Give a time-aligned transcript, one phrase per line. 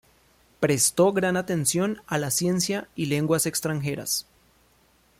[0.59, 4.25] Prestó gran atención a la ciencia y lenguas extranjeras.